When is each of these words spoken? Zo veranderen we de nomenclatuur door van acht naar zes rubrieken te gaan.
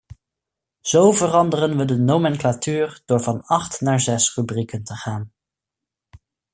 Zo 0.81 1.11
veranderen 1.11 1.77
we 1.77 1.85
de 1.85 1.97
nomenclatuur 1.97 3.01
door 3.05 3.21
van 3.21 3.41
acht 3.45 3.81
naar 3.81 3.99
zes 3.99 4.35
rubrieken 4.35 4.83
te 4.83 4.93
gaan. 4.95 5.31